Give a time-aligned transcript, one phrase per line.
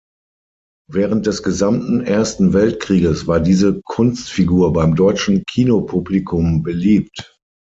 [0.89, 7.37] Während des gesamten Ersten Weltkrieges war diese Kunstfigur beim deutschen Kinopublikum beliebt.